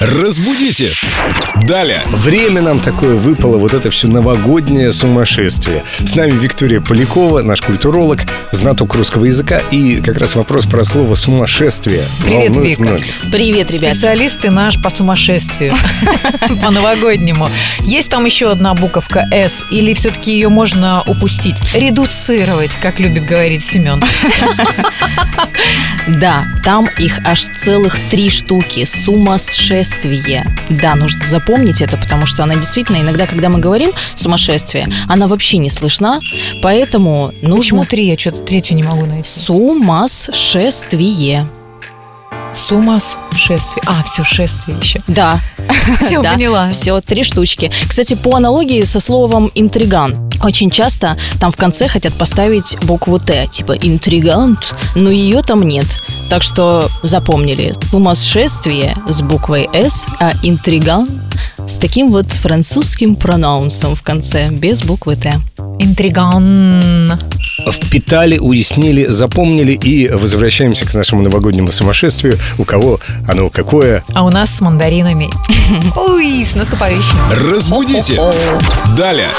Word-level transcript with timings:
Разбудите! 0.00 0.94
Далее! 1.64 2.00
Время 2.06 2.62
нам 2.62 2.78
такое 2.78 3.16
выпало, 3.16 3.58
вот 3.58 3.74
это 3.74 3.90
все 3.90 4.06
новогоднее 4.06 4.92
сумасшествие. 4.92 5.82
С 5.98 6.14
нами 6.14 6.30
Виктория 6.30 6.80
Полякова, 6.80 7.42
наш 7.42 7.62
культуролог, 7.62 8.20
знаток 8.52 8.94
русского 8.94 9.24
языка. 9.24 9.60
И 9.72 10.00
как 10.00 10.18
раз 10.18 10.36
вопрос 10.36 10.66
про 10.66 10.84
слово 10.84 11.16
«сумасшествие». 11.16 12.02
Привет, 12.24 12.50
волнует 12.50 12.68
Вика. 12.68 12.82
многих. 12.82 13.14
Привет, 13.32 13.72
ребят. 13.72 13.96
Специалисты 13.96 14.52
наш 14.52 14.80
по 14.80 14.88
сумасшествию. 14.90 15.74
По 16.62 16.70
новогоднему. 16.70 17.48
Есть 17.80 18.10
там 18.10 18.24
еще 18.24 18.52
одна 18.52 18.74
буковка 18.74 19.26
«С» 19.32 19.64
или 19.70 19.94
все-таки 19.94 20.32
ее 20.32 20.48
можно 20.48 21.02
упустить? 21.06 21.56
Редуцировать, 21.74 22.70
как 22.80 23.00
любит 23.00 23.26
говорить 23.26 23.64
Семен. 23.64 24.02
Да, 26.08 26.46
там 26.64 26.88
их 26.98 27.20
аж 27.26 27.42
целых 27.48 27.98
три 28.10 28.30
штуки. 28.30 28.86
Сумасшествие. 28.86 29.87
Да, 30.70 30.94
нужно 30.94 31.26
запомнить 31.26 31.82
это, 31.82 31.96
потому 31.96 32.26
что 32.26 32.44
она 32.44 32.54
действительно 32.54 32.98
иногда, 32.98 33.26
когда 33.26 33.48
мы 33.48 33.58
говорим 33.58 33.90
сумасшествие, 34.14 34.86
она 35.08 35.26
вообще 35.26 35.58
не 35.58 35.70
слышна, 35.70 36.20
поэтому 36.62 37.32
Почему 37.40 37.56
нужно 37.56 37.86
три? 37.86 38.06
Я 38.06 38.18
что-то 38.18 38.42
третью 38.42 38.76
не 38.76 38.82
могу 38.82 39.06
найти. 39.06 39.28
сумасшествие. 39.28 41.46
Сумасшествие. 42.58 43.82
А, 43.86 44.02
все, 44.02 44.24
шествие 44.24 44.76
еще. 44.80 45.00
Да. 45.06 45.40
Всё, 46.06 46.22
поняла. 46.32 46.68
Все, 46.68 47.00
три 47.00 47.24
штучки. 47.24 47.70
Кстати, 47.88 48.14
по 48.14 48.36
аналогии 48.36 48.82
со 48.84 49.00
словом 49.00 49.50
интриган. 49.54 50.30
Очень 50.42 50.70
часто 50.70 51.16
там 51.40 51.50
в 51.50 51.56
конце 51.56 51.88
хотят 51.88 52.14
поставить 52.14 52.76
букву 52.82 53.18
Т, 53.18 53.46
типа 53.50 53.72
интригант, 53.72 54.74
но 54.94 55.10
ее 55.10 55.42
там 55.42 55.62
нет. 55.62 55.86
Так 56.30 56.42
что 56.42 56.88
запомнили. 57.02 57.74
Сумасшествие 57.90 58.94
с 59.08 59.22
буквой 59.22 59.68
С, 59.72 60.04
а 60.20 60.32
интриган 60.42 61.08
с 61.66 61.76
таким 61.76 62.12
вот 62.12 62.30
французским 62.30 63.16
пронаунсом 63.16 63.94
в 63.94 64.02
конце, 64.02 64.48
без 64.50 64.82
буквы 64.82 65.16
Т. 65.16 65.34
Интриган. 65.78 67.18
Впитали, 67.70 68.38
уяснили, 68.38 69.06
запомнили 69.06 69.72
и 69.72 70.08
возвращаемся 70.08 70.86
к 70.86 70.94
нашему 70.94 71.22
новогоднему 71.22 71.70
сумасшествию. 71.72 72.38
У 72.58 72.64
кого 72.64 73.00
оно 73.26 73.50
какое? 73.50 74.04
А 74.14 74.24
у 74.24 74.30
нас 74.30 74.54
с 74.54 74.60
мандаринами. 74.60 75.28
Ой, 75.96 76.44
с 76.44 76.54
наступающим. 76.54 77.18
Разбудите! 77.52 78.20
Далее! 78.96 79.30